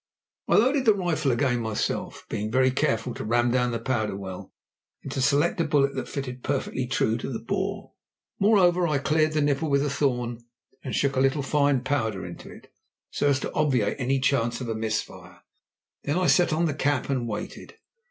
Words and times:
I 0.47 0.55
loaded 0.55 0.85
the 0.85 0.95
rifle 0.95 1.31
again 1.31 1.59
myself, 1.59 2.25
being 2.27 2.49
very 2.51 2.71
careful 2.71 3.13
to 3.13 3.23
ram 3.23 3.51
down 3.51 3.69
the 3.69 3.77
powder 3.77 4.17
well 4.17 4.51
and 5.03 5.11
to 5.11 5.21
select 5.21 5.61
a 5.61 5.63
bullet 5.63 5.93
that 5.93 6.09
fitted 6.09 6.41
perfectly 6.41 6.87
true 6.87 7.19
to 7.19 7.31
the 7.31 7.37
bore. 7.37 7.93
Moreover, 8.39 8.87
I 8.87 8.97
cleared 8.97 9.33
the 9.33 9.41
nipple 9.43 9.69
with 9.69 9.85
a 9.85 9.91
thorn, 9.91 10.39
and 10.83 10.95
shook 10.95 11.15
a 11.15 11.19
little 11.21 11.43
fine 11.43 11.81
powder 11.81 12.25
into 12.25 12.49
it, 12.51 12.73
so 13.11 13.27
as 13.27 13.39
to 13.41 13.53
obviate 13.53 13.97
any 13.99 14.19
chance 14.19 14.59
of 14.59 14.69
a 14.69 14.73
miss 14.75 15.03
fire. 15.03 15.41
Then 16.03 16.17
I 16.17 16.25
set 16.25 16.51
on 16.51 16.65
the 16.65 16.73
cap 16.73 17.07
and 17.07 17.27
waited. 17.27 17.75